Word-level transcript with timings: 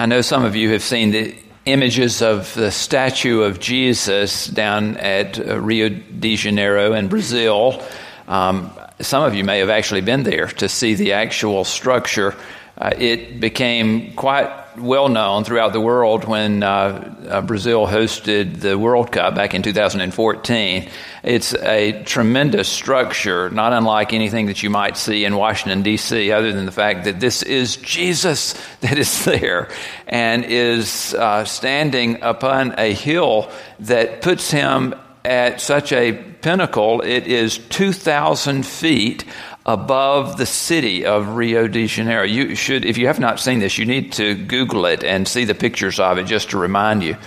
I 0.00 0.06
know 0.06 0.20
some 0.20 0.44
of 0.44 0.54
you 0.54 0.70
have 0.70 0.84
seen 0.84 1.10
the 1.10 1.34
images 1.64 2.22
of 2.22 2.54
the 2.54 2.70
statue 2.70 3.42
of 3.42 3.58
Jesus 3.58 4.46
down 4.46 4.96
at 4.96 5.40
uh, 5.40 5.60
Rio 5.60 5.88
de 5.88 6.36
Janeiro 6.36 6.92
in 6.92 7.08
Brazil. 7.08 7.82
Um, 8.28 8.70
some 9.00 9.24
of 9.24 9.34
you 9.34 9.42
may 9.42 9.58
have 9.58 9.70
actually 9.70 10.02
been 10.02 10.22
there 10.22 10.46
to 10.46 10.68
see 10.68 10.94
the 10.94 11.14
actual 11.14 11.64
structure. 11.64 12.36
Uh, 12.80 12.90
it 12.96 13.40
became 13.40 14.14
quite 14.14 14.48
well 14.78 15.08
known 15.08 15.42
throughout 15.42 15.72
the 15.72 15.80
world 15.80 16.24
when 16.24 16.62
uh, 16.62 17.14
uh, 17.28 17.40
Brazil 17.40 17.88
hosted 17.88 18.60
the 18.60 18.78
World 18.78 19.10
Cup 19.10 19.34
back 19.34 19.52
in 19.52 19.62
2014. 19.62 20.88
It's 21.24 21.54
a 21.54 22.04
tremendous 22.04 22.68
structure, 22.68 23.50
not 23.50 23.72
unlike 23.72 24.12
anything 24.12 24.46
that 24.46 24.62
you 24.62 24.70
might 24.70 24.96
see 24.96 25.24
in 25.24 25.34
Washington, 25.34 25.82
D.C., 25.82 26.30
other 26.30 26.52
than 26.52 26.66
the 26.66 26.72
fact 26.72 27.04
that 27.04 27.18
this 27.18 27.42
is 27.42 27.76
Jesus 27.78 28.54
that 28.80 28.96
is 28.96 29.24
there 29.24 29.68
and 30.06 30.44
is 30.44 31.14
uh, 31.14 31.44
standing 31.44 32.22
upon 32.22 32.74
a 32.78 32.92
hill 32.92 33.50
that 33.80 34.22
puts 34.22 34.52
him 34.52 34.94
at 35.24 35.60
such 35.60 35.92
a 35.92 36.12
pinnacle. 36.12 37.00
It 37.00 37.26
is 37.26 37.58
2,000 37.58 38.64
feet 38.64 39.24
above 39.68 40.38
the 40.38 40.46
city 40.46 41.04
of 41.04 41.36
Rio 41.36 41.68
de 41.68 41.86
Janeiro. 41.86 42.24
You 42.24 42.54
should, 42.54 42.86
if 42.86 42.96
you 42.96 43.06
have 43.06 43.20
not 43.20 43.38
seen 43.38 43.58
this, 43.58 43.76
you 43.76 43.84
need 43.84 44.12
to 44.14 44.34
Google 44.34 44.86
it 44.86 45.04
and 45.04 45.28
see 45.28 45.44
the 45.44 45.54
pictures 45.54 46.00
of 46.00 46.16
it 46.16 46.24
just 46.24 46.50
to 46.50 46.58
remind 46.58 47.04
you 47.04 47.18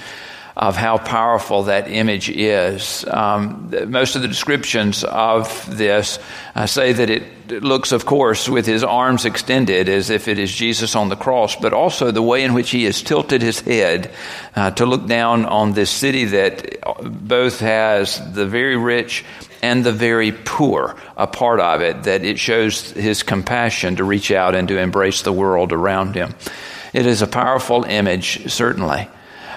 of 0.58 0.76
how 0.76 0.98
powerful 0.98 1.63
that 1.63 1.88
image 1.88 2.30
is. 2.30 3.05
Um, 3.08 3.72
most 3.88 4.16
of 4.16 4.23
the 4.23 4.27
descriptions 4.27 5.04
of 5.04 5.77
this 5.77 6.18
uh, 6.55 6.66
say 6.66 6.91
that 6.91 7.12
it 7.12 7.63
looks, 7.63 7.91
of 7.91 8.08
course, 8.08 8.49
with 8.49 8.66
his 8.66 8.84
arms 8.84 9.23
extended 9.26 9.88
as 9.88 10.10
if 10.10 10.27
it 10.27 10.40
is 10.40 10.52
Jesus 10.52 10.96
on 10.96 11.10
the 11.10 11.16
cross, 11.16 11.55
but 11.55 11.73
also 11.73 12.10
the 12.10 12.23
way 12.23 12.44
in 12.44 12.55
which 12.55 12.71
he 12.71 12.85
has 12.85 13.04
tilted 13.04 13.44
his 13.44 13.62
head 13.62 14.12
uh, 14.55 14.71
to 14.71 14.85
look 14.88 15.05
down 15.05 15.46
on 15.46 15.73
this 15.73 15.91
city 15.91 16.26
that 16.26 16.82
both 17.04 17.60
has 17.60 18.20
the 18.34 18.48
very 18.48 18.77
rich 18.77 19.23
and 19.62 19.84
the 19.84 19.91
very 19.91 20.31
poor 20.31 20.95
a 21.17 21.27
part 21.27 21.59
of 21.59 21.81
it, 21.81 22.04
that 22.04 22.23
it 22.23 22.40
shows 22.40 22.91
his 22.91 23.23
compassion 23.23 23.95
to 23.98 24.04
reach 24.04 24.31
out 24.31 24.55
and 24.55 24.67
to 24.67 24.77
embrace 24.77 25.21
the 25.21 25.31
world 25.34 25.71
around 25.71 26.15
him. 26.15 26.34
It 26.93 27.05
is 27.05 27.21
a 27.21 27.27
powerful 27.27 27.84
image, 27.84 28.51
certainly. 28.51 29.07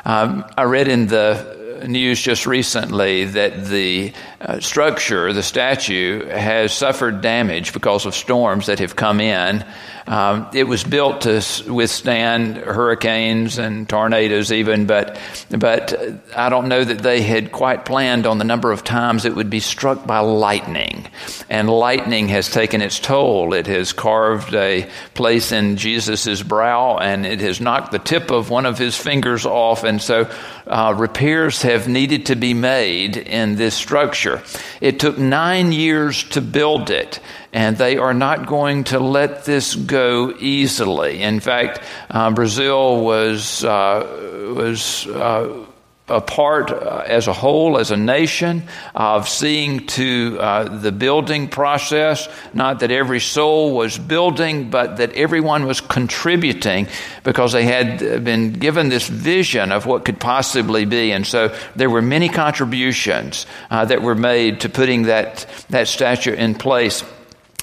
Um, 0.05 0.44
I 0.56 0.64
read 0.64 0.88
in 0.88 1.06
the 1.06 1.55
news 1.86 2.20
just 2.20 2.47
recently 2.47 3.25
that 3.25 3.66
the 3.66 4.12
uh, 4.41 4.60
structure, 4.60 5.32
the 5.32 5.42
statue, 5.42 6.25
has 6.27 6.72
suffered 6.72 7.20
damage 7.20 7.72
because 7.72 8.06
of 8.06 8.14
storms 8.14 8.66
that 8.66 8.78
have 8.78 8.97
come 8.97 9.20
in. 9.20 9.64
Um, 10.06 10.48
it 10.52 10.64
was 10.64 10.84
built 10.84 11.22
to 11.22 11.42
withstand 11.66 12.58
hurricanes 12.58 13.58
and 13.58 13.88
tornadoes, 13.88 14.52
even, 14.52 14.86
but 14.86 15.19
but 15.50 15.94
I 16.36 16.50
don't 16.50 16.69
know 16.69 16.84
that 16.84 16.98
they 16.98 17.22
had 17.22 17.52
quite 17.52 17.86
planned 17.86 18.27
on 18.27 18.36
the 18.36 18.44
number 18.44 18.70
of 18.70 18.84
times 18.84 19.25
it 19.25 19.34
would 19.34 19.48
be 19.48 19.60
struck 19.60 20.06
by 20.06 20.19
lightning. 20.19 21.08
And 21.48 21.70
lightning 21.70 22.28
has 22.28 22.50
taken 22.50 22.82
its 22.82 23.00
toll. 23.00 23.55
It 23.55 23.66
has 23.66 23.94
carved 23.94 24.55
a 24.55 24.88
place 25.14 25.52
in 25.52 25.78
Jesus' 25.78 26.42
brow, 26.42 26.98
and 26.98 27.25
it 27.25 27.41
has 27.41 27.60
knocked 27.60 27.92
the 27.92 27.98
tip 27.98 28.30
of 28.30 28.50
one 28.50 28.66
of 28.66 28.77
his 28.77 28.97
fingers 28.97 29.47
off. 29.47 29.84
And 29.84 30.02
so 30.02 30.30
uh, 30.66 30.94
repairs 30.97 31.62
have 31.62 31.88
needed 31.88 32.27
to 32.27 32.36
be 32.36 32.52
made 32.52 33.16
in 33.16 33.56
this 33.56 33.75
structure. 33.75 34.42
It 34.82 35.00
took 35.00 35.16
nine 35.16 35.72
years 35.72 36.25
to 36.30 36.42
build 36.42 36.91
it 36.91 37.20
and 37.55 37.78
they 37.78 37.97
are 37.97 38.12
not 38.12 38.47
going 38.47 38.84
to 38.84 38.98
let 38.98 39.44
this 39.44 39.74
go 39.74 40.34
easily. 40.38 41.22
In 41.22 41.41
fact, 41.41 41.80
uh, 42.10 42.30
Brazil 42.33 43.02
was 43.02 43.64
uh, 43.64 44.52
was. 44.55 45.06
Uh, 45.06 45.66
a 46.06 46.20
part 46.20 46.70
uh, 46.70 47.02
as 47.06 47.28
a 47.28 47.32
whole, 47.32 47.78
as 47.78 47.91
a 47.91 47.97
nation, 47.97 48.62
of 48.94 49.27
seeing 49.27 49.86
to 49.86 50.36
uh, 50.38 50.64
the 50.64 50.92
building 50.92 51.48
process. 51.48 52.28
Not 52.53 52.81
that 52.81 52.91
every 52.91 53.20
soul 53.20 53.75
was 53.75 53.97
building, 53.97 54.69
but 54.69 54.98
that 54.98 55.14
everyone 55.14 55.64
was 55.64 55.81
contributing 55.81 56.88
because 57.22 57.53
they 57.53 57.64
had 57.64 58.22
been 58.22 58.53
given 58.53 58.91
this 58.91 59.09
vision 59.09 59.72
of 59.72 59.87
what 59.87 60.04
could 60.04 60.20
possibly 60.20 60.84
be. 60.84 61.10
And 61.10 61.26
so 61.26 61.56
there 61.75 61.88
were 61.88 62.03
many 62.03 62.28
contributions 62.28 63.47
uh, 63.70 63.87
that 63.87 64.03
were 64.03 64.14
made 64.14 64.60
to 64.60 64.69
putting 64.69 65.04
that, 65.04 65.47
that 65.70 65.88
statue 65.88 66.34
in 66.34 66.54
place. 66.54 67.03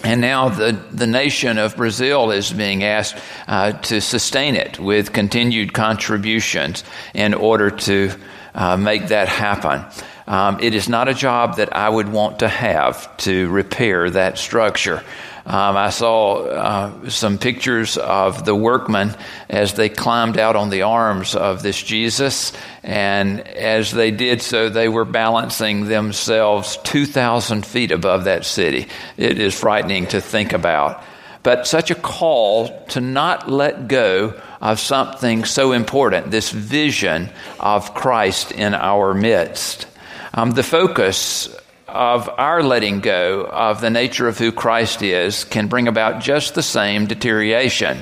And 0.03 0.19
now 0.19 0.50
the, 0.50 0.72
the 0.91 1.06
nation 1.06 1.57
of 1.57 1.75
Brazil 1.75 2.31
is 2.31 2.51
being 2.51 2.84
asked 2.84 3.16
uh, 3.47 3.73
to 3.73 4.01
sustain 4.01 4.56
it 4.56 4.79
with 4.79 5.13
continued 5.13 5.73
contributions 5.73 6.84
in 7.13 7.34
order 7.34 7.69
to 7.69 8.12
uh, 8.56 8.78
make 8.78 9.07
that 9.07 9.28
happen. 9.28 9.85
Um, 10.28 10.59
it 10.62 10.73
is 10.73 10.88
not 10.89 11.07
a 11.07 11.13
job 11.13 11.57
that 11.57 11.75
I 11.75 11.89
would 11.89 12.09
want 12.09 12.39
to 12.39 12.47
have 12.47 13.16
to 13.17 13.50
repair 13.50 14.09
that 14.09 14.38
structure. 14.38 15.03
Um, 15.46 15.75
I 15.75 15.90
saw 15.90 16.44
uh, 16.44 17.09
some 17.09 17.38
pictures 17.38 17.97
of 17.97 18.46
the 18.46 18.56
workmen 18.56 19.16
as 19.50 19.74
they 19.74 19.90
climbed 19.90 20.38
out 20.38 20.56
on 20.56 20.69
the 20.69 20.84
arms 20.84 21.35
of 21.35 21.63
this 21.63 21.81
Jesus, 21.81 22.53
and 22.84 23.40
as 23.47 23.91
they 23.91 24.12
did 24.12 24.41
so, 24.41 24.69
they 24.69 24.88
were 24.88 25.06
balancing 25.06 25.85
themselves 25.85 26.78
2,000 26.84 27.66
feet 27.66 27.91
above 27.91 28.25
that 28.25 28.46
city. 28.46 28.88
It 29.18 29.40
is 29.40 29.59
frightening 29.59 30.07
to 30.07 30.22
think 30.22 30.53
about. 30.53 31.03
But 31.44 31.66
such 31.66 31.90
a 31.90 31.96
call 31.96 32.85
to 32.90 33.01
not 33.01 33.50
let 33.50 33.88
go 33.88 34.40
of 34.62 34.80
something 34.80 35.44
so 35.44 35.72
important, 35.72 36.30
this 36.30 36.51
vision 36.51 37.30
of 37.59 37.96
Christ 37.96 38.51
in 38.51 38.75
our 38.75 39.16
midst. 39.16 39.88
Um, 40.34 40.51
the 40.51 40.63
focus 40.63 41.47
of 41.91 42.29
our 42.38 42.63
letting 42.63 43.00
go 43.00 43.41
of 43.44 43.81
the 43.81 43.90
nature 43.90 44.28
of 44.28 44.38
who 44.38 44.52
Christ 44.52 45.02
is 45.02 45.44
can 45.44 45.68
bring 45.68 45.88
about 45.88 46.22
just 46.22 46.56
the 46.56 46.63
same 46.63 47.06
deterioration. 47.06 48.02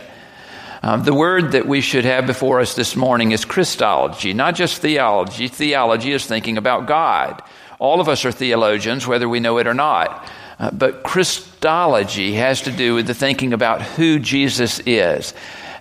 Um, 0.81 1.03
the 1.03 1.13
word 1.13 1.51
that 1.51 1.67
we 1.67 1.81
should 1.81 2.05
have 2.05 2.25
before 2.25 2.61
us 2.61 2.75
this 2.75 2.95
morning 2.95 3.31
is 3.31 3.43
Christology, 3.43 4.33
not 4.33 4.55
just 4.55 4.81
theology. 4.81 5.49
Theology 5.49 6.13
is 6.13 6.25
thinking 6.25 6.57
about 6.57 6.87
God. 6.87 7.41
All 7.79 7.99
of 7.99 8.07
us 8.07 8.23
are 8.23 8.31
theologians, 8.31 9.05
whether 9.05 9.27
we 9.27 9.39
know 9.39 9.57
it 9.57 9.67
or 9.67 9.73
not. 9.73 10.29
Uh, 10.57 10.71
but 10.71 11.03
Christology 11.03 12.33
has 12.33 12.61
to 12.61 12.71
do 12.71 12.95
with 12.95 13.07
the 13.07 13.13
thinking 13.13 13.53
about 13.53 13.81
who 13.81 14.19
Jesus 14.19 14.79
is 14.85 15.33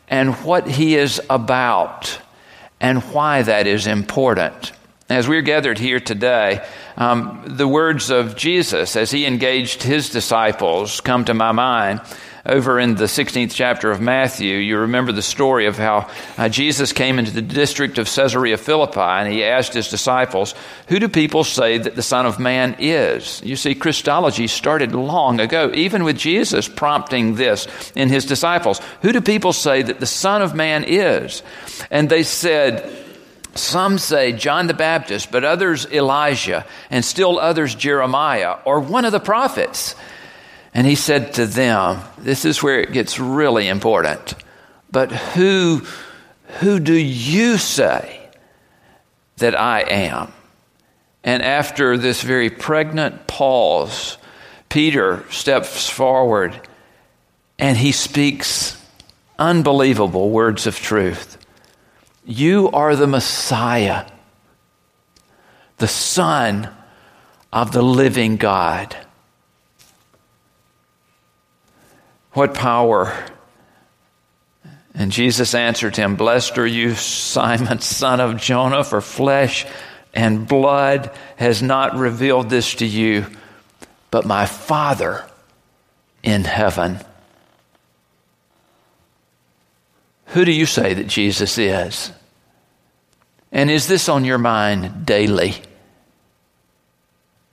and 0.09 0.35
what 0.37 0.67
he 0.67 0.97
is 0.97 1.21
about 1.29 2.21
and 2.81 3.03
why 3.13 3.43
that 3.43 3.67
is 3.67 3.87
important. 3.87 4.73
As 5.09 5.27
we're 5.27 5.43
gathered 5.43 5.79
here 5.79 6.01
today, 6.01 6.65
um, 6.99 7.45
the 7.47 7.69
words 7.69 8.11
of 8.11 8.37
Jesus 8.37 8.97
as 8.97 9.11
he 9.11 9.25
engaged 9.25 9.83
his 9.83 10.11
disciples 10.11 11.01
come 11.01 11.25
to 11.25 11.35
my 11.35 11.53
mind. 11.53 12.01
Over 12.45 12.81
in 12.81 12.95
the 12.95 13.05
16th 13.05 13.53
chapter 13.53 13.91
of 13.91 14.01
Matthew, 14.01 14.57
you 14.57 14.79
remember 14.79 15.13
the 15.13 15.23
story 15.23 15.67
of 15.67 15.77
how 15.77 16.09
uh, 16.39 16.49
Jesus 16.49 16.93
came 16.93 17.19
into 17.19 17.31
the 17.31 17.43
district 17.43 17.99
of 17.99 18.09
Caesarea 18.09 18.57
Philippi 18.57 19.01
and 19.01 19.31
he 19.31 19.45
asked 19.45 19.75
his 19.75 19.91
disciples, 19.91 20.55
Who 20.89 20.99
do 20.99 21.09
people 21.09 21.45
say 21.45 21.77
that 21.77 21.95
the 21.95 22.03
Son 22.03 22.25
of 22.25 22.39
Man 22.39 22.77
is? 22.79 23.43
You 23.45 23.55
see, 23.55 23.75
Christology 23.75 24.47
started 24.47 24.93
long 24.93 25.41
ago, 25.41 25.71
even 25.75 26.05
with 26.05 26.17
Jesus 26.17 26.69
prompting 26.69 27.35
this 27.35 27.93
in 27.95 28.09
his 28.09 28.25
disciples. 28.25 28.81
Who 29.03 29.13
do 29.13 29.21
people 29.21 29.53
say 29.53 29.83
that 29.83 30.01
the 30.01 30.07
Son 30.07 30.41
of 30.41 30.55
Man 30.55 30.85
is? 30.85 31.43
And 31.91 32.09
they 32.09 32.23
said, 32.23 33.08
some 33.59 33.99
say 33.99 34.33
John 34.33 34.67
the 34.67 34.75
Baptist, 34.75 35.31
but 35.31 35.45
others 35.45 35.87
Elijah, 35.87 36.67
and 36.91 37.05
still 37.05 37.39
others 37.39 37.75
Jeremiah, 37.75 38.57
or 38.65 38.81
one 38.81 39.05
of 39.05 39.13
the 39.13 39.21
prophets. 39.21 39.95
And 40.75 40.87
he 40.87 40.95
said 40.95 41.35
to 41.35 41.47
them, 41.47 42.03
This 42.19 42.45
is 42.45 42.63
where 42.63 42.81
it 42.81 42.93
gets 42.93 43.19
really 43.19 43.69
important. 43.69 44.35
But 44.91 45.13
who, 45.13 45.83
who 46.61 46.81
do 46.81 46.95
you 46.95 47.59
say 47.59 48.29
that 49.37 49.59
I 49.59 49.81
am? 49.81 50.33
And 51.25 51.43
after 51.43 51.99
this 51.99 52.23
very 52.23 52.49
pregnant 52.49 53.27
pause, 53.27 54.19
Peter 54.69 55.25
steps 55.31 55.89
forward 55.89 56.59
and 57.59 57.77
he 57.77 57.93
speaks 57.93 58.81
unbelievable 59.39 60.31
words 60.31 60.67
of 60.67 60.77
truth. 60.77 61.37
You 62.31 62.69
are 62.73 62.95
the 62.95 63.07
Messiah, 63.07 64.05
the 65.79 65.89
Son 65.89 66.69
of 67.51 67.73
the 67.73 67.81
living 67.81 68.37
God. 68.37 68.95
What 72.33 72.53
power! 72.53 73.25
And 74.95 75.11
Jesus 75.11 75.55
answered 75.55 75.97
him, 75.97 76.17
Blessed 76.17 76.59
are 76.59 76.67
you, 76.67 76.95
Simon, 76.95 77.81
son 77.81 78.21
of 78.21 78.37
Jonah, 78.37 78.85
for 78.85 79.01
flesh 79.01 79.65
and 80.13 80.47
blood 80.47 81.11
has 81.37 81.63
not 81.63 81.97
revealed 81.97 82.51
this 82.51 82.75
to 82.75 82.85
you, 82.85 83.25
but 84.11 84.27
my 84.27 84.45
Father 84.45 85.25
in 86.23 86.45
heaven. 86.45 86.99
Who 90.27 90.45
do 90.45 90.53
you 90.53 90.67
say 90.67 90.93
that 90.93 91.07
Jesus 91.07 91.57
is? 91.57 92.13
And 93.51 93.71
is 93.71 93.87
this 93.87 94.09
on 94.09 94.25
your 94.25 94.39
mind 94.39 95.07
daily? 95.07 95.55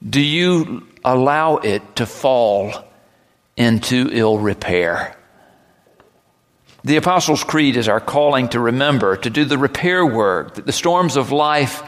Do 0.07 0.21
you 0.21 0.88
allow 1.03 1.57
it 1.57 1.95
to 1.97 2.06
fall 2.06 2.74
into 3.56 4.09
ill 4.12 4.38
repair? 4.38 5.15
The 6.83 6.97
Apostles' 6.97 7.44
Creed 7.44 7.77
is 7.77 7.88
our 7.88 8.00
calling 8.00 8.50
to 8.50 8.59
remember, 8.59 9.18
to 9.18 9.30
do 9.30 9.45
the 9.45 9.57
repair 9.57 10.06
work 10.06 10.56
that 10.56 10.68
the 10.68 10.71
storms 10.71 11.15
of 11.18 11.31
life 11.31 11.81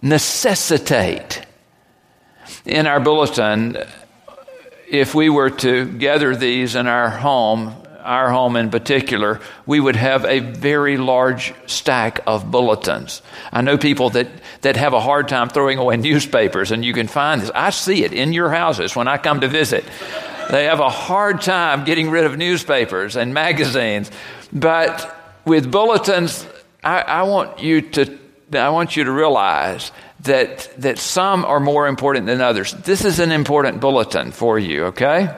necessitate. 0.00 1.44
In 2.64 2.86
our 2.86 3.00
bulletin, 3.00 3.78
if 4.88 5.14
we 5.14 5.28
were 5.28 5.50
to 5.50 5.86
gather 5.86 6.36
these 6.36 6.76
in 6.76 6.86
our 6.86 7.10
home, 7.10 7.74
our 8.08 8.30
home 8.30 8.56
in 8.56 8.70
particular, 8.70 9.40
we 9.66 9.78
would 9.78 9.96
have 9.96 10.24
a 10.24 10.40
very 10.40 10.96
large 10.96 11.54
stack 11.66 12.20
of 12.26 12.50
bulletins. 12.50 13.22
I 13.52 13.60
know 13.60 13.78
people 13.78 14.10
that, 14.10 14.28
that 14.62 14.76
have 14.76 14.94
a 14.94 15.00
hard 15.00 15.28
time 15.28 15.48
throwing 15.48 15.78
away 15.78 15.96
newspapers, 15.98 16.72
and 16.72 16.84
you 16.84 16.92
can 16.92 17.06
find 17.06 17.40
this. 17.40 17.50
I 17.54 17.70
see 17.70 18.04
it 18.04 18.12
in 18.12 18.32
your 18.32 18.50
houses 18.50 18.96
when 18.96 19.08
I 19.08 19.18
come 19.18 19.40
to 19.42 19.48
visit. 19.48 19.84
They 20.50 20.64
have 20.64 20.80
a 20.80 20.88
hard 20.88 21.42
time 21.42 21.84
getting 21.84 22.10
rid 22.10 22.24
of 22.24 22.38
newspapers 22.38 23.16
and 23.16 23.34
magazines. 23.34 24.10
But 24.52 25.14
with 25.44 25.70
bulletins, 25.70 26.46
I, 26.82 27.02
I 27.02 27.22
want 27.24 27.60
you 27.60 27.82
to 27.82 28.18
I 28.54 28.70
want 28.70 28.96
you 28.96 29.04
to 29.04 29.12
realize 29.12 29.92
that, 30.20 30.70
that 30.78 30.98
some 30.98 31.44
are 31.44 31.60
more 31.60 31.86
important 31.86 32.26
than 32.26 32.40
others. 32.40 32.72
This 32.72 33.04
is 33.04 33.18
an 33.18 33.30
important 33.30 33.80
bulletin 33.80 34.32
for 34.32 34.58
you, 34.58 34.86
okay? 34.86 35.34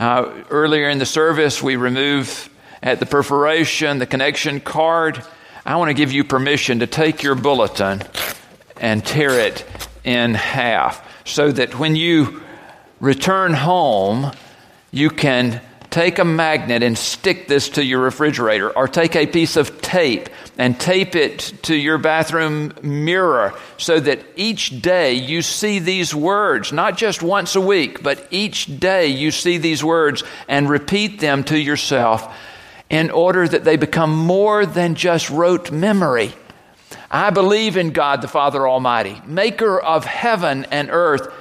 Uh, 0.00 0.44
earlier 0.48 0.88
in 0.88 0.96
the 0.96 1.04
service, 1.04 1.62
we 1.62 1.76
remove 1.76 2.48
at 2.82 3.00
the 3.00 3.04
perforation 3.04 3.98
the 3.98 4.06
connection 4.06 4.58
card. 4.58 5.22
I 5.66 5.76
want 5.76 5.90
to 5.90 5.94
give 5.94 6.10
you 6.10 6.24
permission 6.24 6.78
to 6.78 6.86
take 6.86 7.22
your 7.22 7.34
bulletin 7.34 8.00
and 8.78 9.04
tear 9.04 9.38
it 9.38 9.62
in 10.02 10.32
half 10.32 11.06
so 11.26 11.52
that 11.52 11.78
when 11.78 11.96
you 11.96 12.40
return 12.98 13.52
home, 13.52 14.32
you 14.90 15.10
can 15.10 15.60
take 15.90 16.18
a 16.18 16.24
magnet 16.24 16.82
and 16.82 16.96
stick 16.96 17.48
this 17.48 17.68
to 17.70 17.84
your 17.84 18.00
refrigerator, 18.00 18.70
or 18.70 18.86
take 18.86 19.16
a 19.16 19.26
piece 19.26 19.56
of 19.56 19.82
tape 19.82 20.28
and 20.56 20.78
tape 20.78 21.16
it 21.16 21.52
to 21.62 21.74
your 21.74 21.98
bathroom 21.98 22.72
mirror 22.82 23.54
so 23.76 23.98
that 23.98 24.20
each 24.36 24.80
day 24.82 25.14
you 25.14 25.42
see 25.42 25.78
these 25.78 26.14
words, 26.14 26.72
not 26.72 26.96
just 26.96 27.22
once 27.22 27.56
a 27.56 27.60
week, 27.60 28.02
but 28.02 28.26
each 28.30 28.78
day 28.78 29.08
you 29.08 29.30
see 29.30 29.58
these 29.58 29.82
words 29.82 30.22
and 30.48 30.68
repeat 30.68 31.20
them 31.20 31.42
to 31.44 31.58
yourself 31.58 32.34
in 32.88 33.10
order 33.10 33.46
that 33.46 33.64
they 33.64 33.76
become 33.76 34.16
more 34.16 34.66
than 34.66 34.94
just 34.94 35.30
rote 35.30 35.70
memory. 35.70 36.32
I 37.10 37.30
believe 37.30 37.76
in 37.76 37.90
God 37.90 38.22
the 38.22 38.28
Father 38.28 38.68
Almighty, 38.68 39.20
maker 39.26 39.80
of 39.80 40.04
heaven 40.04 40.66
and 40.70 40.90
earth. 40.90 41.32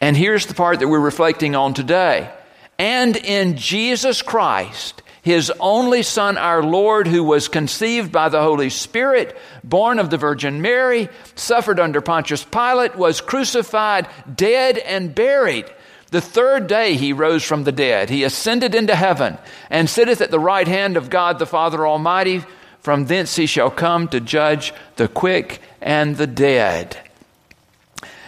And 0.00 0.16
here's 0.16 0.46
the 0.46 0.54
part 0.54 0.80
that 0.80 0.88
we're 0.88 1.00
reflecting 1.00 1.54
on 1.54 1.74
today 1.74 2.30
and 2.78 3.16
in 3.16 3.56
Jesus 3.56 4.22
Christ, 4.22 5.02
his 5.22 5.52
only 5.58 6.02
Son, 6.02 6.38
our 6.38 6.62
Lord, 6.62 7.06
who 7.08 7.24
was 7.24 7.48
conceived 7.48 8.12
by 8.12 8.28
the 8.28 8.40
Holy 8.40 8.70
Spirit, 8.70 9.36
born 9.64 9.98
of 9.98 10.10
the 10.10 10.16
Virgin 10.16 10.62
Mary, 10.62 11.08
suffered 11.34 11.80
under 11.80 12.00
Pontius 12.00 12.44
Pilate, 12.44 12.94
was 12.96 13.20
crucified, 13.20 14.08
dead, 14.32 14.78
and 14.78 15.14
buried. 15.14 15.66
The 16.12 16.20
third 16.20 16.68
day 16.68 16.94
he 16.94 17.12
rose 17.12 17.44
from 17.44 17.64
the 17.64 17.72
dead. 17.72 18.08
He 18.08 18.24
ascended 18.24 18.74
into 18.74 18.94
heaven 18.94 19.36
and 19.68 19.90
sitteth 19.90 20.20
at 20.20 20.30
the 20.30 20.40
right 20.40 20.66
hand 20.66 20.96
of 20.96 21.10
God 21.10 21.38
the 21.38 21.46
Father 21.46 21.86
Almighty. 21.86 22.42
From 22.80 23.04
thence 23.04 23.36
he 23.36 23.44
shall 23.44 23.70
come 23.70 24.08
to 24.08 24.20
judge 24.20 24.72
the 24.96 25.08
quick 25.08 25.60
and 25.82 26.16
the 26.16 26.26
dead. 26.26 26.96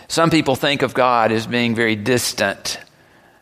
Some 0.09 0.29
people 0.29 0.57
think 0.57 0.83
of 0.83 0.93
God 0.93 1.33
as 1.33 1.47
being 1.47 1.75
very 1.75 1.97
distant 1.97 2.79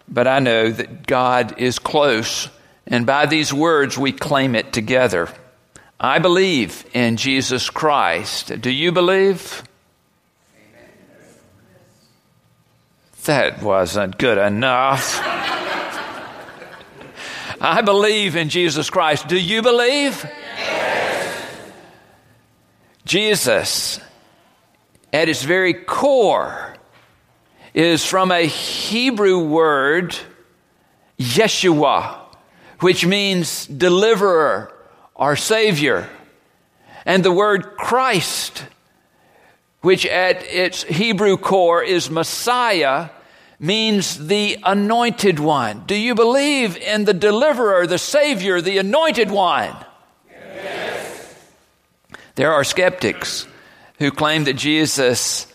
but 0.09 0.27
I 0.27 0.39
know 0.39 0.71
that 0.71 1.07
God 1.07 1.59
is 1.59 1.79
close, 1.79 2.49
and 2.87 3.07
by 3.07 3.27
these 3.27 3.53
words 3.53 3.99
we 3.99 4.13
claim 4.13 4.55
it 4.55 4.73
together. 4.73 5.29
I 6.01 6.19
believe 6.21 6.85
in 6.95 7.17
Jesus 7.17 7.71
Christ. 7.71 8.61
Do 8.61 8.71
you 8.71 8.93
believe? 8.93 9.65
That 13.25 13.61
wasn't 13.63 14.17
good 14.17 14.39
enough. 14.39 15.21
I 17.61 17.83
believe 17.83 18.37
in 18.37 18.49
Jesus 18.49 18.89
Christ. 18.91 19.27
Do 19.29 19.37
you 19.37 19.63
believe? 19.63 20.25
Yes. 20.57 21.45
Jesus, 23.05 24.01
at 25.13 25.29
its 25.29 25.43
very 25.43 25.75
core, 25.75 26.68
is 27.75 28.05
from 28.05 28.31
a 28.31 28.47
Hebrew 28.47 29.39
word, 29.39 30.17
Yeshua, 31.19 32.19
which 32.81 33.05
means 33.05 33.67
deliverer 33.67 34.73
or 35.15 35.37
savior. 35.37 36.09
And 37.05 37.25
the 37.25 37.33
word 37.33 37.77
Christ, 37.77 38.65
which 39.81 40.07
at 40.07 40.45
its 40.45 40.83
Hebrew 40.85 41.37
core 41.37 41.83
is 41.83 42.11
Messiah, 42.11 43.11
means 43.59 44.27
the 44.29 44.59
anointed 44.65 45.41
one. 45.41 45.85
Do 45.87 45.97
you 45.97 46.15
believe 46.15 46.77
in 46.77 47.05
the 47.05 47.15
deliverer, 47.15 47.87
the 47.87 47.99
savior, 47.99 48.61
the 48.61 48.79
anointed 48.79 49.31
one? 49.31 49.75
Yes. 50.31 51.37
There 52.37 52.53
are 52.53 52.63
skeptics 52.63 53.47
who 53.99 54.13
claim 54.13 54.45
that 54.45 54.55
Jesus 54.55 55.48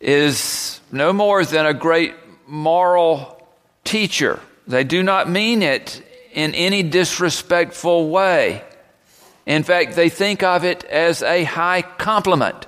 is 0.00 0.80
no 0.90 1.12
more 1.12 1.44
than 1.44 1.66
a 1.66 1.74
great 1.74 2.14
moral 2.46 3.40
teacher. 3.84 4.40
They 4.66 4.84
do 4.84 5.02
not 5.02 5.28
mean 5.28 5.62
it 5.62 6.02
in 6.32 6.54
any 6.54 6.82
disrespectful 6.82 8.08
way. 8.08 8.64
In 9.46 9.62
fact, 9.62 9.94
they 9.94 10.08
think 10.08 10.42
of 10.42 10.64
it 10.64 10.84
as 10.84 11.22
a 11.22 11.44
high 11.44 11.82
compliment 11.82 12.66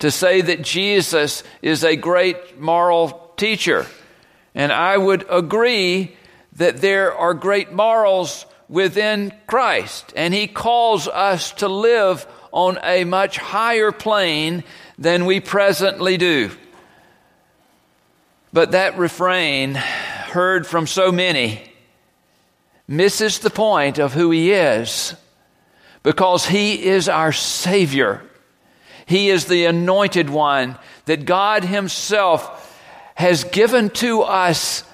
to 0.00 0.10
say 0.10 0.40
that 0.40 0.62
Jesus 0.62 1.42
is 1.62 1.84
a 1.84 1.96
great 1.96 2.60
moral 2.60 3.32
teacher. 3.36 3.86
And 4.54 4.72
I 4.72 4.96
would 4.96 5.24
agree 5.30 6.16
that 6.56 6.80
there 6.80 7.14
are 7.14 7.34
great 7.34 7.72
morals 7.72 8.46
within 8.68 9.32
Christ, 9.46 10.12
and 10.16 10.32
He 10.32 10.46
calls 10.46 11.08
us 11.08 11.52
to 11.54 11.68
live 11.68 12.26
on 12.52 12.78
a 12.82 13.04
much 13.04 13.36
higher 13.36 13.92
plane 13.92 14.64
than 14.98 15.26
we 15.26 15.40
presently 15.40 16.16
do. 16.16 16.50
But 18.54 18.70
that 18.70 18.96
refrain, 18.96 19.74
heard 19.74 20.64
from 20.64 20.86
so 20.86 21.10
many, 21.10 21.60
misses 22.86 23.40
the 23.40 23.50
point 23.50 23.98
of 23.98 24.14
who 24.14 24.30
He 24.30 24.52
is 24.52 25.16
because 26.04 26.46
He 26.46 26.84
is 26.84 27.08
our 27.08 27.32
Savior. 27.32 28.22
He 29.06 29.28
is 29.28 29.46
the 29.46 29.64
anointed 29.64 30.30
one 30.30 30.78
that 31.06 31.24
God 31.24 31.64
Himself 31.64 32.80
has 33.16 33.42
given 33.42 33.90
to 33.90 34.22
us 34.22 34.84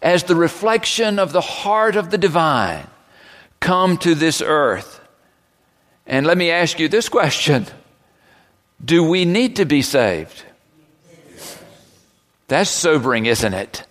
as 0.00 0.22
the 0.22 0.36
reflection 0.36 1.18
of 1.18 1.32
the 1.32 1.40
heart 1.40 1.96
of 1.96 2.10
the 2.10 2.18
divine 2.18 2.86
come 3.58 3.96
to 3.98 4.14
this 4.14 4.40
earth. 4.40 5.00
And 6.06 6.28
let 6.28 6.38
me 6.38 6.52
ask 6.52 6.78
you 6.78 6.86
this 6.86 7.08
question 7.08 7.66
Do 8.84 9.02
we 9.02 9.24
need 9.24 9.56
to 9.56 9.64
be 9.64 9.82
saved? 9.82 10.44
That's 12.50 12.68
sobering, 12.68 13.26
isn't 13.26 13.54
it? 13.54 13.86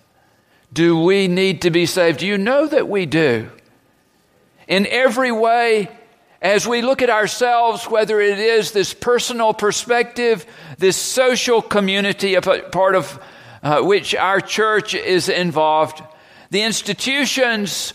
Do 0.74 1.01
we 1.01 1.30
need 1.30 1.62
to 1.62 1.72
be 1.72 1.86
saved? 1.86 2.22
You 2.22 2.38
know 2.38 2.68
that 2.68 2.89
we 2.89 3.06
do. 3.06 3.50
In 4.68 4.86
every 4.86 5.32
way, 5.32 5.88
as 6.42 6.68
we 6.68 6.82
look 6.82 7.01
at 7.01 7.10
ourselves, 7.10 7.89
whether 7.89 8.20
it 8.20 8.38
is 8.38 8.74
this 8.74 8.94
personal 8.94 9.54
perspective, 9.54 10.46
this 10.78 10.98
social 10.98 11.62
community, 11.62 12.36
a 12.36 12.42
part 12.42 12.96
of 12.96 13.24
uh, 13.63 13.82
which 13.82 14.13
our 14.13 14.42
church 14.42 14.94
is 14.94 15.30
involved, 15.30 16.04
the 16.50 16.63
institutions 16.63 17.94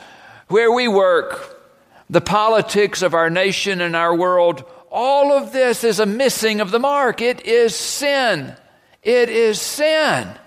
where 0.49 0.73
we 0.73 0.89
work, 0.89 1.61
the 2.09 2.23
politics 2.23 3.03
of 3.03 3.13
our 3.13 3.29
nation 3.29 3.83
and 3.83 3.95
our 3.95 4.17
world, 4.17 4.65
all 4.91 5.31
of 5.31 5.53
this 5.53 5.85
is 5.85 6.01
a 6.01 6.07
missing 6.07 6.63
of 6.63 6.71
the 6.71 6.81
mark. 6.81 7.21
It 7.21 7.45
is 7.45 7.77
sin. 7.77 8.57
It 9.03 9.29
is 9.29 9.61
sin. 9.61 10.39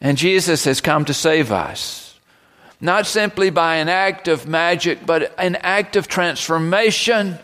And 0.00 0.18
Jesus 0.18 0.64
has 0.64 0.80
come 0.80 1.04
to 1.06 1.14
save 1.14 1.50
us. 1.50 2.18
Not 2.80 3.06
simply 3.06 3.50
by 3.50 3.76
an 3.76 3.88
act 3.88 4.28
of 4.28 4.46
magic, 4.46 5.06
but 5.06 5.34
an 5.38 5.56
act 5.56 5.96
of 5.96 6.08
transformation 6.08 7.38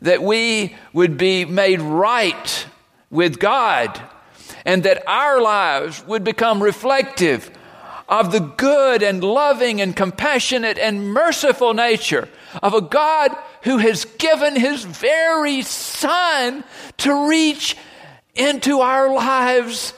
that 0.00 0.22
we 0.22 0.74
would 0.92 1.16
be 1.18 1.44
made 1.44 1.80
right 1.80 2.66
with 3.10 3.38
God 3.38 4.00
and 4.64 4.82
that 4.84 5.06
our 5.06 5.40
lives 5.40 6.04
would 6.06 6.24
become 6.24 6.62
reflective 6.62 7.50
of 8.08 8.32
the 8.32 8.40
good 8.40 9.02
and 9.02 9.22
loving 9.22 9.80
and 9.80 9.96
compassionate 9.96 10.78
and 10.78 11.12
merciful 11.12 11.74
nature 11.74 12.28
of 12.62 12.74
a 12.74 12.80
God 12.80 13.34
who 13.62 13.78
has 13.78 14.04
given 14.04 14.56
his 14.56 14.84
very 14.84 15.62
son 15.62 16.64
to 16.98 17.28
reach 17.28 17.76
into 18.34 18.80
our 18.80 19.12
lives 19.14 19.94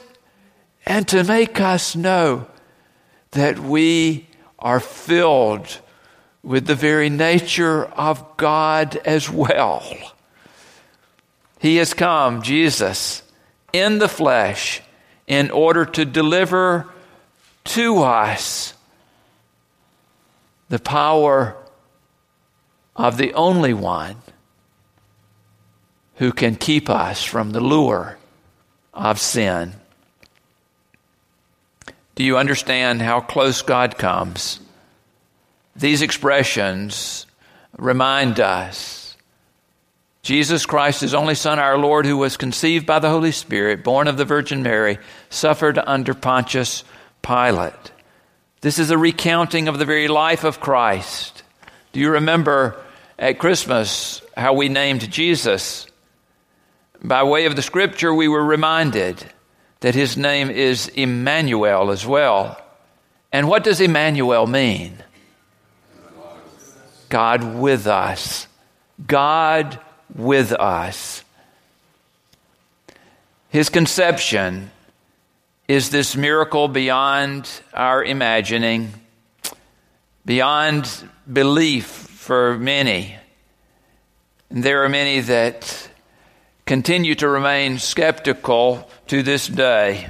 and 0.87 1.05
to 1.09 1.23
make 1.25 1.59
us 1.59 1.97
know 1.97 2.47
that 3.31 3.59
we 3.59 4.25
are 4.57 4.79
filled 4.79 5.79
with 6.41 6.65
the 6.65 6.75
very 6.75 7.09
nature 7.09 7.83
of 7.83 8.37
God 8.37 8.95
as 9.03 9.29
well. 9.29 9.83
He 11.59 11.75
has 11.75 11.93
come, 11.93 12.41
Jesus, 12.41 13.21
in 13.73 13.99
the 13.99 14.07
flesh, 14.07 14.81
in 15.27 15.51
order 15.51 15.83
to 15.83 16.05
deliver 16.05 16.87
to 17.65 17.97
us 17.97 18.73
the 20.69 20.79
power 20.79 21.57
of 22.95 23.17
the 23.17 23.33
only 23.33 23.73
one 23.73 24.15
who 26.15 26.31
can 26.31 26.55
keep 26.55 26.89
us 26.89 27.25
from 27.25 27.51
the 27.51 27.59
lure 27.59 28.17
of 28.93 29.19
sin. 29.19 29.73
Do 32.17 32.23
you 32.23 32.39
understand 32.39 32.99
how 32.99 33.19
close 33.21 33.61
God 33.61 33.99
comes? 33.99 34.59
These 35.75 36.01
expressions 36.01 37.27
remind 37.77 38.39
us 38.39 39.15
Jesus 40.23 40.65
Christ, 40.65 41.01
his 41.01 41.13
only 41.13 41.35
Son, 41.35 41.59
our 41.59 41.77
Lord, 41.77 42.07
who 42.07 42.17
was 42.17 42.35
conceived 42.35 42.87
by 42.87 42.97
the 42.97 43.11
Holy 43.11 43.31
Spirit, 43.31 43.83
born 43.83 44.07
of 44.07 44.17
the 44.17 44.25
Virgin 44.25 44.63
Mary, 44.63 44.97
suffered 45.29 45.77
under 45.77 46.15
Pontius 46.15 46.83
Pilate. 47.21 47.91
This 48.61 48.79
is 48.79 48.89
a 48.89 48.97
recounting 48.97 49.67
of 49.67 49.77
the 49.77 49.85
very 49.85 50.07
life 50.07 50.43
of 50.43 50.59
Christ. 50.59 51.43
Do 51.93 51.99
you 51.99 52.09
remember 52.09 52.83
at 53.19 53.37
Christmas 53.37 54.23
how 54.35 54.53
we 54.53 54.69
named 54.69 55.11
Jesus? 55.11 55.85
By 56.99 57.21
way 57.21 57.45
of 57.45 57.55
the 57.55 57.61
scripture, 57.61 58.11
we 58.11 58.27
were 58.27 58.43
reminded 58.43 59.23
that 59.79 59.95
his 59.95 60.17
name 60.17 60.49
is 60.49 60.87
Emmanuel 60.89 61.91
as 61.91 62.05
well. 62.05 62.61
And 63.31 63.47
what 63.47 63.63
does 63.63 63.79
Emmanuel 63.79 64.47
mean? 64.47 65.03
God 67.09 67.55
with 67.55 67.87
us. 67.87 68.47
God 69.05 69.79
with 70.15 70.51
us. 70.51 71.23
His 73.49 73.69
conception 73.69 74.71
is 75.67 75.89
this 75.89 76.15
miracle 76.15 76.67
beyond 76.67 77.49
our 77.73 78.03
imagining, 78.03 78.93
beyond 80.25 80.89
belief 81.31 81.85
for 81.85 82.57
many. 82.57 83.15
And 84.49 84.63
there 84.63 84.83
are 84.83 84.89
many 84.89 85.19
that 85.21 85.86
continue 86.67 87.15
to 87.15 87.29
remain 87.29 87.79
skeptical 87.79 88.87
to 89.07 89.23
this 89.23 89.47
day. 89.47 90.09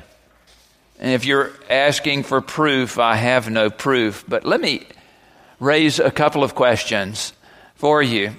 And 0.99 1.11
if 1.11 1.23
you're 1.23 1.51
asking 1.69 2.23
for 2.23 2.41
proof, 2.41 2.97
I 2.97 3.15
have 3.15 3.49
no 3.49 3.69
proof. 3.69 4.25
But 4.27 4.43
let 4.43 4.59
me 4.59 4.87
raise 5.59 5.99
a 5.99 6.09
couple 6.09 6.43
of 6.43 6.55
questions 6.55 7.33
for 7.75 8.01
you. 8.01 8.31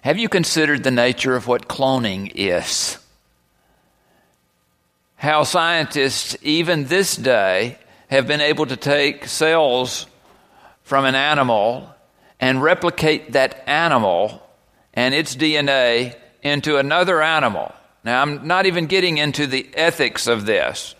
Have 0.00 0.16
you 0.16 0.30
considered 0.30 0.82
the 0.82 0.90
nature 0.90 1.36
of 1.36 1.46
what 1.46 1.68
cloning 1.68 2.32
is? 2.34 2.96
How 5.16 5.42
scientists, 5.42 6.36
even 6.40 6.86
this 6.86 7.16
day, 7.16 7.78
have 8.08 8.26
been 8.26 8.40
able 8.40 8.64
to 8.64 8.76
take 8.76 9.26
cells 9.26 10.06
from 10.84 11.04
an 11.04 11.14
animal 11.14 11.94
and 12.40 12.62
replicate 12.62 13.32
that 13.32 13.68
animal 13.68 14.42
and 14.94 15.14
its 15.14 15.36
DNA 15.36 16.14
into 16.42 16.76
another 16.76 17.22
animal. 17.22 17.74
Now, 18.04 18.22
I'm 18.22 18.46
not 18.46 18.66
even 18.66 18.86
getting 18.86 19.18
into 19.18 19.46
the 19.46 19.68
ethics 19.74 20.26
of 20.26 20.46
this. 20.46 20.94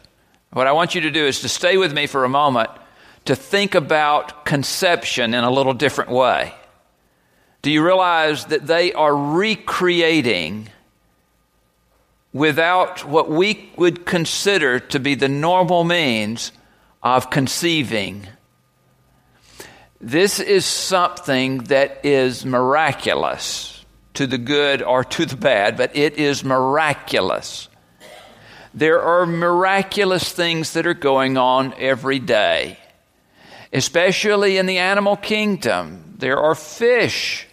What 0.52 0.66
I 0.66 0.72
want 0.72 0.94
you 0.94 1.02
to 1.02 1.10
do 1.10 1.26
is 1.26 1.40
to 1.40 1.48
stay 1.48 1.76
with 1.76 1.92
me 1.92 2.06
for 2.06 2.24
a 2.24 2.28
moment 2.28 2.70
to 3.26 3.36
think 3.36 3.74
about 3.74 4.44
conception 4.44 5.34
in 5.34 5.44
a 5.44 5.50
little 5.50 5.74
different 5.74 6.10
way. 6.10 6.54
Do 7.60 7.70
you 7.70 7.84
realize 7.84 8.46
that 8.46 8.66
they 8.66 8.92
are 8.92 9.14
recreating 9.14 10.70
without 12.32 13.04
what 13.04 13.30
we 13.30 13.70
would 13.76 14.06
consider 14.06 14.80
to 14.80 14.98
be 14.98 15.14
the 15.14 15.28
normal 15.28 15.84
means 15.84 16.52
of 17.02 17.30
conceiving? 17.30 18.26
This 20.00 20.40
is 20.40 20.64
something 20.64 21.58
that 21.64 22.04
is 22.04 22.46
miraculous 22.46 23.77
to 24.18 24.26
the 24.26 24.38
good 24.38 24.82
or 24.82 25.02
to 25.02 25.26
the 25.26 25.36
bad, 25.36 25.76
but 25.76 25.96
it 25.96 26.14
is 26.14 26.44
miraculous. 26.44 27.68
There 28.72 29.02
are 29.02 29.26
miraculous 29.26 30.32
things 30.32 30.74
that 30.74 30.86
are 30.86 30.94
going 30.94 31.36
on 31.36 31.74
every 31.78 32.20
day 32.20 32.78
especially 33.72 34.56
in 34.56 34.66
the 34.66 34.78
animal 34.78 35.16
kingdom. 35.16 36.14
There 36.18 36.38
are 36.38 36.54
fish 36.54 37.46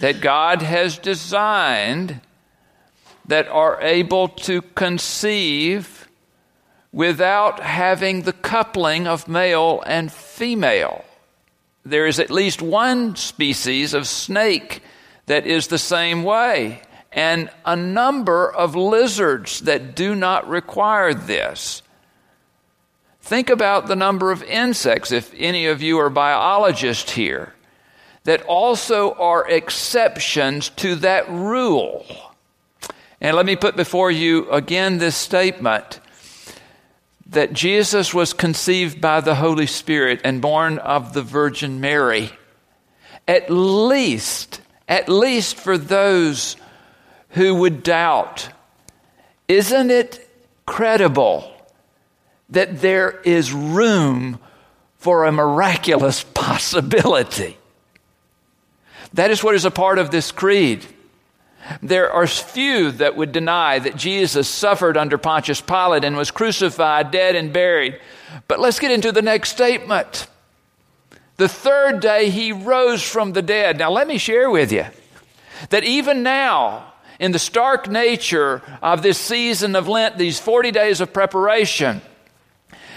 that 0.00 0.20
God 0.20 0.62
has 0.62 0.98
designed 0.98 2.20
that 3.26 3.48
are 3.48 3.80
able 3.80 4.28
to 4.28 4.62
conceive 4.62 6.08
without 6.92 7.60
having 7.60 8.22
the 8.22 8.32
coupling 8.32 9.06
of 9.06 9.28
male 9.28 9.82
and 9.86 10.10
female. 10.10 11.04
There 11.84 12.06
is 12.06 12.18
at 12.18 12.30
least 12.30 12.60
one 12.60 13.16
species 13.16 13.94
of 13.94 14.06
snake 14.06 14.82
that 15.26 15.46
is 15.46 15.66
the 15.66 15.78
same 15.78 16.24
way, 16.24 16.82
and 17.12 17.50
a 17.64 17.76
number 17.76 18.50
of 18.50 18.74
lizards 18.74 19.60
that 19.60 19.94
do 19.94 20.14
not 20.14 20.48
require 20.48 21.14
this. 21.14 21.82
Think 23.22 23.50
about 23.50 23.86
the 23.86 23.96
number 23.96 24.30
of 24.30 24.42
insects, 24.42 25.12
if 25.12 25.32
any 25.36 25.66
of 25.66 25.82
you 25.82 25.98
are 25.98 26.10
biologists 26.10 27.12
here, 27.12 27.54
that 28.24 28.42
also 28.42 29.12
are 29.14 29.48
exceptions 29.48 30.68
to 30.70 30.96
that 30.96 31.28
rule. 31.30 32.04
And 33.20 33.36
let 33.36 33.46
me 33.46 33.56
put 33.56 33.76
before 33.76 34.10
you 34.10 34.50
again 34.50 34.98
this 34.98 35.16
statement 35.16 36.00
that 37.26 37.52
Jesus 37.52 38.12
was 38.12 38.32
conceived 38.32 39.00
by 39.00 39.20
the 39.20 39.36
Holy 39.36 39.66
Spirit 39.66 40.20
and 40.24 40.42
born 40.42 40.78
of 40.78 41.12
the 41.12 41.22
Virgin 41.22 41.80
Mary. 41.80 42.30
At 43.28 43.50
least, 43.50 44.60
at 44.90 45.08
least 45.08 45.56
for 45.56 45.78
those 45.78 46.56
who 47.30 47.54
would 47.54 47.82
doubt, 47.82 48.50
isn't 49.48 49.90
it 49.90 50.28
credible 50.66 51.50
that 52.50 52.80
there 52.80 53.20
is 53.24 53.52
room 53.52 54.38
for 54.98 55.24
a 55.24 55.32
miraculous 55.32 56.22
possibility. 56.34 57.56
That 59.14 59.30
is 59.30 59.42
what 59.42 59.54
is 59.54 59.64
a 59.64 59.70
part 59.70 59.98
of 59.98 60.10
this 60.10 60.30
creed. 60.30 60.86
There 61.82 62.10
are 62.12 62.26
few 62.26 62.90
that 62.92 63.16
would 63.16 63.32
deny 63.32 63.78
that 63.78 63.96
Jesus 63.96 64.48
suffered 64.48 64.96
under 64.96 65.18
Pontius 65.18 65.60
Pilate 65.60 66.04
and 66.04 66.16
was 66.16 66.30
crucified, 66.30 67.10
dead, 67.10 67.34
and 67.34 67.52
buried. 67.52 68.00
But 68.48 68.60
let's 68.60 68.78
get 68.78 68.90
into 68.90 69.12
the 69.12 69.22
next 69.22 69.50
statement. 69.50 70.26
The 71.40 71.48
third 71.48 72.00
day 72.00 72.28
he 72.28 72.52
rose 72.52 73.02
from 73.02 73.32
the 73.32 73.40
dead. 73.40 73.78
Now, 73.78 73.90
let 73.90 74.06
me 74.06 74.18
share 74.18 74.50
with 74.50 74.70
you 74.70 74.84
that 75.70 75.84
even 75.84 76.22
now, 76.22 76.92
in 77.18 77.32
the 77.32 77.38
stark 77.38 77.88
nature 77.88 78.60
of 78.82 79.00
this 79.00 79.16
season 79.16 79.74
of 79.74 79.88
Lent, 79.88 80.18
these 80.18 80.38
40 80.38 80.70
days 80.70 81.00
of 81.00 81.14
preparation, 81.14 82.02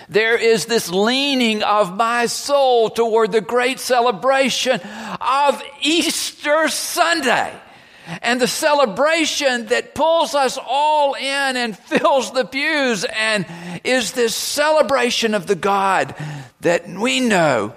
there 0.10 0.36
is 0.36 0.66
this 0.66 0.90
leaning 0.90 1.64
of 1.64 1.96
my 1.96 2.26
soul 2.26 2.90
toward 2.90 3.32
the 3.32 3.40
great 3.40 3.80
celebration 3.80 4.82
of 5.22 5.64
Easter 5.82 6.68
Sunday. 6.68 7.54
And 8.22 8.42
the 8.42 8.48
celebration 8.50 9.68
that 9.68 9.96
pulls 9.96 10.36
us 10.36 10.60
all 10.62 11.14
in 11.14 11.56
and 11.56 11.80
fills 11.80 12.34
the 12.34 12.44
pews 12.44 13.06
and 13.06 13.46
is 13.86 14.12
this 14.12 14.36
celebration 14.36 15.34
of 15.34 15.48
the 15.48 15.56
God 15.56 16.14
that 16.60 16.90
we 16.90 17.22
know 17.22 17.74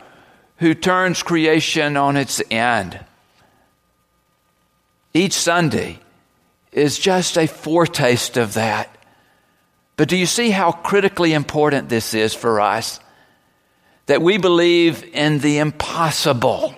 who 0.59 0.75
turns 0.75 1.23
creation 1.23 1.97
on 1.97 2.17
its 2.17 2.43
end. 2.51 2.99
Each 5.13 5.35
Sunday 5.35 5.99
is 6.73 6.99
just 6.99 7.37
a 7.37 7.47
foretaste 7.47 8.37
of 8.37 8.55
that. 8.55 8.95
But 9.97 10.09
do 10.09 10.17
you 10.17 10.27
see 10.27 10.51
how 10.51 10.73
critically 10.73 11.33
important 11.33 11.89
this 11.89 12.13
is 12.15 12.35
for 12.35 12.61
us? 12.61 13.01
That 14.07 14.23
we 14.23 14.39
believe 14.39 15.03
in 15.15 15.39
the 15.39 15.59
impossible. 15.59 16.75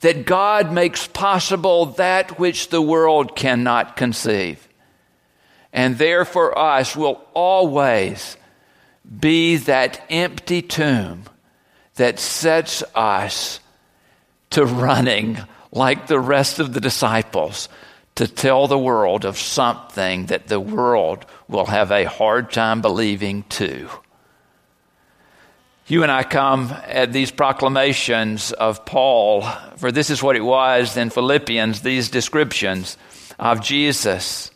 That 0.00 0.26
God 0.26 0.72
makes 0.72 1.06
possible 1.06 1.86
that 1.86 2.38
which 2.38 2.68
the 2.68 2.82
world 2.82 3.36
cannot 3.36 3.96
conceive. 3.96 4.66
And 5.72 5.98
there 5.98 6.24
for 6.24 6.58
us 6.58 6.96
will 6.96 7.24
always 7.32 8.36
be 9.18 9.56
that 9.56 10.04
empty 10.10 10.62
tomb 10.62 11.24
that 12.00 12.18
sets 12.18 12.82
us 12.94 13.60
to 14.48 14.64
running 14.64 15.36
like 15.70 16.06
the 16.06 16.18
rest 16.18 16.58
of 16.58 16.72
the 16.72 16.80
disciples, 16.80 17.68
to 18.14 18.26
tell 18.26 18.66
the 18.66 18.78
world 18.78 19.26
of 19.26 19.36
something 19.36 20.24
that 20.26 20.46
the 20.46 20.58
world 20.58 21.26
will 21.46 21.66
have 21.66 21.92
a 21.92 22.04
hard 22.04 22.50
time 22.50 22.80
believing 22.80 23.42
too. 23.50 23.90
You 25.88 26.02
and 26.02 26.10
I 26.10 26.22
come 26.22 26.74
at 26.86 27.12
these 27.12 27.30
proclamations 27.30 28.52
of 28.52 28.86
Paul, 28.86 29.42
for 29.76 29.92
this 29.92 30.08
is 30.08 30.22
what 30.22 30.36
it 30.36 30.40
was 30.40 30.96
in 30.96 31.10
Philippians, 31.10 31.82
these 31.82 32.08
descriptions 32.08 32.96
of 33.38 33.60
Jesus, 33.60 34.50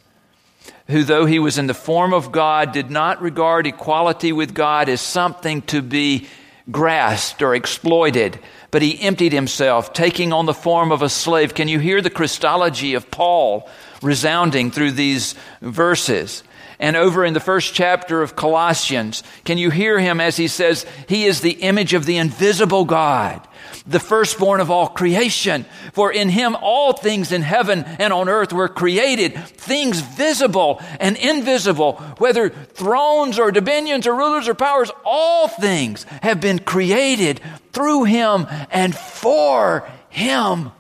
who, 0.87 1.05
though 1.05 1.27
he 1.27 1.39
was 1.39 1.59
in 1.59 1.67
the 1.67 1.75
form 1.75 2.15
of 2.15 2.33
God, 2.33 2.73
did 2.73 2.91
not 2.91 3.21
regard 3.21 3.67
equality 3.67 4.33
with 4.33 4.55
God 4.55 4.89
as 4.89 5.03
something 5.03 5.61
to 5.63 5.83
be 5.83 6.27
grasped 6.71 7.43
or 7.43 7.55
exploited, 7.55 8.39
but 8.71 8.83
he 8.83 9.01
emptied 9.01 9.33
himself, 9.33 9.93
taking 9.93 10.33
on 10.33 10.47
the 10.47 10.55
form 10.55 10.93
of 10.93 11.03
a 11.03 11.09
slave. 11.09 11.55
Can 11.55 11.69
you 11.69 11.79
hear 11.79 12.01
the 12.01 12.11
Christology 12.11 12.95
of 12.95 13.11
Paul 13.11 13.69
resounding 14.03 14.71
through 14.71 14.93
these 14.93 15.35
verses? 15.61 16.43
And 16.79 16.97
over 16.97 17.25
in 17.25 17.35
the 17.35 17.41
first 17.41 17.75
chapter 17.75 18.23
of 18.23 18.37
Colossians, 18.37 19.23
can 19.45 19.59
you 19.59 19.71
hear 19.71 19.99
him 19.99 20.21
as 20.21 20.37
he 20.37 20.49
says, 20.49 20.85
He 21.09 21.25
is 21.25 21.41
the 21.41 21.63
image 21.63 21.95
of 21.95 22.05
the 22.05 22.17
invisible 22.17 22.85
God, 22.85 23.47
the 23.87 24.01
firstborn 24.01 24.61
of 24.61 24.71
all 24.71 24.89
creation. 24.89 25.67
For 25.93 26.13
in 26.13 26.29
him 26.29 26.57
all 26.61 26.93
things 26.93 27.31
in 27.33 27.43
heaven 27.43 27.85
and 27.85 28.13
on 28.13 28.29
earth 28.29 28.53
were 28.53 28.69
created, 28.69 29.37
things 29.37 30.01
visible 30.01 30.83
and 30.99 31.17
invisible, 31.17 31.95
whether 32.19 32.51
thrones 32.51 33.39
or 33.39 33.53
dominions 33.53 34.07
or 34.07 34.15
rulers 34.15 34.49
or 34.49 34.55
powers, 34.55 34.91
all 35.05 35.49
things 35.49 36.05
have 36.23 36.41
been 36.41 36.59
created 36.59 37.41
through 37.73 38.05
him 38.05 38.47
and 38.71 38.95
for 38.97 39.89
him. 40.09 40.73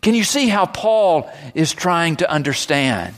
Can 0.00 0.14
you 0.14 0.24
see 0.24 0.48
how 0.48 0.66
Paul 0.66 1.30
is 1.54 1.72
trying 1.72 2.16
to 2.16 2.30
understand? 2.30 3.14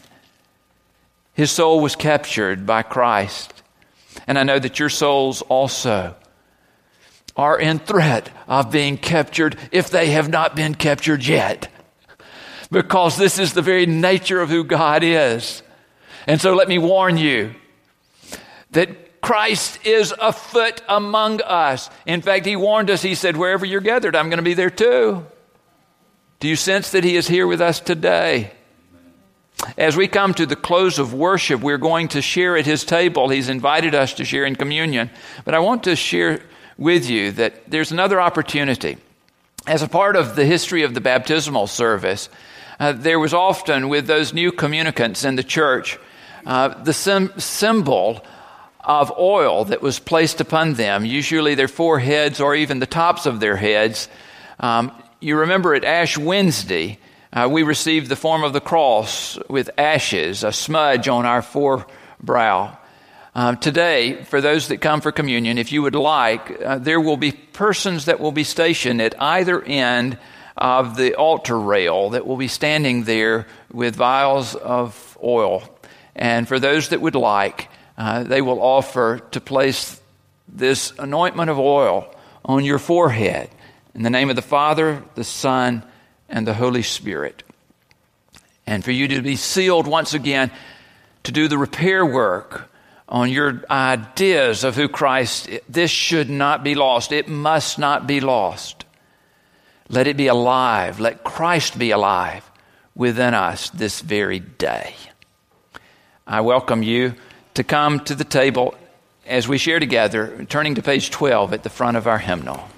His 1.37 1.50
soul 1.50 1.81
was 1.81 1.95
captured 1.95 2.64
by 2.64 2.83
Christ. 2.83 3.62
And 4.26 4.38
I 4.38 4.43
know 4.43 4.59
that 4.59 4.78
your 4.78 4.88
souls 4.88 5.43
also 5.43 6.16
are 7.37 7.61
in 7.61 7.78
threat 7.78 8.31
of 8.49 8.71
being 8.71 8.97
captured 8.97 9.59
if 9.71 9.90
they 9.90 10.12
have 10.12 10.31
not 10.31 10.57
been 10.57 10.75
captured 10.75 11.26
yet. 11.26 11.71
Because 12.71 13.19
this 13.19 13.38
is 13.38 13.52
the 13.52 13.61
very 13.61 13.85
nature 13.85 14.40
of 14.40 14.49
who 14.49 14.64
God 14.64 15.05
is. 15.05 15.62
And 16.26 16.40
so 16.40 16.55
let 16.55 16.69
me 16.69 16.78
warn 16.78 17.19
you 17.19 17.55
that 18.71 19.21
Christ 19.21 19.85
is 19.85 20.14
afoot 20.19 20.81
among 20.88 21.43
us. 21.43 21.90
In 22.07 22.23
fact, 22.23 22.47
He 22.47 22.57
warned 22.57 22.88
us, 22.88 23.02
He 23.02 23.14
said, 23.14 23.37
Wherever 23.37 23.66
you're 23.66 23.83
gathered, 23.83 24.16
I'm 24.16 24.31
going 24.31 24.38
to 24.38 24.43
be 24.43 24.55
there 24.55 24.71
too. 24.71 25.26
Do 26.40 26.49
you 26.49 26.57
sense 26.57 26.93
that 26.93 27.05
He 27.05 27.16
is 27.16 27.28
here 27.28 27.47
with 27.47 27.61
us 27.61 27.78
today? 27.78 28.52
As 29.76 29.96
we 29.96 30.08
come 30.08 30.35
to 30.35 30.46
the 30.46 30.56
close 30.56 30.99
of 30.99 31.14
worship, 31.14 31.61
we're 31.61 31.78
going 31.78 32.08
to 32.08 32.23
share 32.23 32.56
at 32.56 32.66
his 32.66 32.85
table. 32.85 33.28
He's 33.28 33.49
invited 33.49 33.94
us 33.94 34.14
to 34.14 34.25
share 34.25 34.44
in 34.44 34.56
communion. 34.56 35.11
But 35.44 35.54
I 35.54 35.58
want 35.58 35.85
to 35.85 35.96
share 35.96 36.40
with 36.78 37.08
you 37.08 37.32
that 37.32 37.70
there's 37.70 37.92
another 37.92 38.20
opportunity. 38.20 38.99
As 39.66 39.82
a 39.82 39.88
part 39.88 40.14
of 40.14 40.37
the 40.37 40.44
history 40.44 40.82
of 40.82 40.94
the 40.94 41.00
baptismal 41.00 41.66
service, 41.66 42.28
uh, 42.78 42.92
there 42.92 43.18
was 43.18 43.35
often, 43.35 43.88
with 43.88 44.06
those 44.06 44.32
new 44.32 44.52
communicants 44.52 45.25
in 45.25 45.37
the 45.37 45.42
church, 45.42 45.99
uh, 46.44 46.68
the 46.82 46.92
sim- 46.92 47.32
symbol 47.38 48.25
of 48.80 49.12
oil 49.18 49.64
that 49.64 49.82
was 49.82 49.99
placed 49.99 50.40
upon 50.40 50.75
them, 50.75 51.04
usually 51.04 51.56
their 51.56 51.68
foreheads 51.68 52.40
or 52.40 52.54
even 52.54 52.78
the 52.78 52.87
tops 52.87 53.26
of 53.26 53.40
their 53.40 53.56
heads. 53.56 54.08
Um, 54.61 54.92
you 55.20 55.37
remember 55.38 55.75
at 55.75 55.85
Ash 55.85 56.16
Wednesday, 56.16 56.99
uh, 57.33 57.49
we 57.50 57.62
received 57.62 58.09
the 58.09 58.16
form 58.16 58.45
of 58.45 58.52
the 58.52 58.61
cross 58.61 59.38
with 59.49 59.71
ashes, 59.78 60.45
a 60.45 60.52
smudge 60.52 61.09
on 61.09 61.26
our 61.26 61.42
forebrow. 61.42 62.77
Um, 63.35 63.59
today, 63.59 64.24
for 64.24 64.40
those 64.40 64.68
that 64.68 64.79
come 64.79 65.00
for 65.00 65.12
communion, 65.12 65.59
if 65.59 65.70
you 65.70 65.83
would 65.83 65.94
like, 65.94 66.62
uh, 66.62 66.79
there 66.79 67.00
will 67.00 67.18
be 67.18 67.33
persons 67.33 68.07
that 68.07 68.18
will 68.18 68.33
be 68.33 68.44
stationed 68.44 69.03
at 69.03 69.20
either 69.20 69.62
end 69.62 70.18
of 70.57 70.96
the 70.96 71.14
altar 71.14 71.59
rail 71.59 72.11
that 72.11 72.27
will 72.27 72.38
be 72.38 72.48
standing 72.48 73.05
there 73.05 73.46
with 73.70 73.94
vials 73.94 74.55
of 74.55 75.18
oil. 75.22 75.62
And 76.14 76.48
for 76.48 76.59
those 76.59 76.88
that 76.88 77.03
would 77.03 77.14
like, 77.14 77.68
uh, 77.98 78.22
they 78.22 78.40
will 78.40 78.62
offer 78.62 79.18
to 79.33 79.40
place 79.40 80.00
this 80.48 80.92
anointment 80.98 81.50
of 81.50 81.59
oil 81.59 82.14
on 82.44 82.64
your 82.64 82.79
forehead. 82.79 83.50
In 83.94 84.03
the 84.03 84.11
name 84.11 84.31
of 84.31 84.37
the 84.37 84.42
Father, 84.42 85.03
the 85.14 85.24
Son, 85.24 85.85
and 86.28 86.46
the 86.46 86.54
Holy 86.54 86.82
Spirit. 86.82 87.42
And 88.66 88.84
for 88.84 88.90
you 88.90 89.08
to 89.08 89.22
be 89.22 89.36
sealed 89.36 89.86
once 89.86 90.14
again 90.14 90.50
to 91.24 91.32
do 91.32 91.48
the 91.48 91.58
repair 91.58 92.04
work 92.04 92.68
on 93.08 93.30
your 93.30 93.62
ideas 93.70 94.64
of 94.64 94.74
who 94.74 94.88
Christ 94.88 95.48
is. 95.48 95.60
This 95.68 95.90
should 95.90 96.28
not 96.28 96.64
be 96.64 96.74
lost. 96.74 97.12
It 97.12 97.28
must 97.28 97.78
not 97.78 98.06
be 98.06 98.20
lost. 98.20 98.84
Let 99.88 100.06
it 100.06 100.16
be 100.16 100.26
alive. 100.26 100.98
Let 100.98 101.22
Christ 101.22 101.78
be 101.78 101.92
alive 101.92 102.48
within 102.94 103.34
us 103.34 103.70
this 103.70 104.00
very 104.00 104.40
day. 104.40 104.94
I 106.26 106.40
welcome 106.40 106.82
you 106.82 107.14
to 107.54 107.62
come 107.62 108.00
to 108.00 108.14
the 108.14 108.24
table 108.24 108.74
as 109.26 109.46
we 109.46 109.58
share 109.58 109.78
together, 109.78 110.44
turning 110.48 110.74
to 110.74 110.82
page 110.82 111.10
12 111.10 111.52
at 111.52 111.62
the 111.62 111.70
front 111.70 111.96
of 111.96 112.06
our 112.06 112.18
hymnal. 112.18 112.68